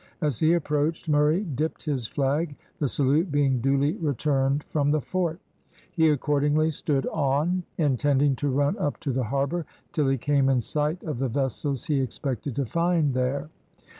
[0.19, 5.39] As he approached, Murray dipped his flag, the salute being duly returned from the fort.
[5.91, 11.03] He accordingly stood on, intending to run up the harbour till he came in sight
[11.03, 13.51] of the vessels he expected to find there.